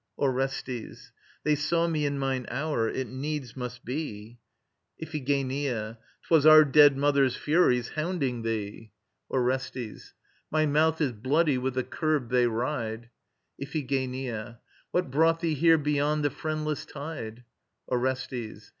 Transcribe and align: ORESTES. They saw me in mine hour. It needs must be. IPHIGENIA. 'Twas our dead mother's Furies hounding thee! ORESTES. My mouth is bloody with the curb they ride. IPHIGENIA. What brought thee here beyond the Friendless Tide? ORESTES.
ORESTES. 0.17 1.11
They 1.43 1.53
saw 1.53 1.85
me 1.87 2.07
in 2.07 2.17
mine 2.17 2.47
hour. 2.49 2.89
It 2.89 3.07
needs 3.07 3.55
must 3.55 3.85
be. 3.85 4.39
IPHIGENIA. 4.99 5.99
'Twas 6.25 6.43
our 6.43 6.65
dead 6.65 6.97
mother's 6.97 7.35
Furies 7.35 7.89
hounding 7.89 8.41
thee! 8.41 8.93
ORESTES. 9.29 10.15
My 10.49 10.65
mouth 10.65 11.01
is 11.01 11.11
bloody 11.11 11.59
with 11.59 11.75
the 11.75 11.83
curb 11.83 12.31
they 12.31 12.47
ride. 12.47 13.11
IPHIGENIA. 13.59 14.59
What 14.89 15.11
brought 15.11 15.41
thee 15.41 15.53
here 15.53 15.77
beyond 15.77 16.25
the 16.25 16.31
Friendless 16.31 16.83
Tide? 16.87 17.43
ORESTES. 17.87 18.69